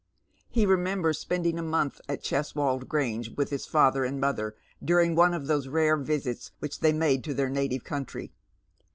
[0.49, 5.13] He re members spending a month at Cheswold Grange with his father and mother during
[5.13, 8.33] one of those rare visits which they made to their native country.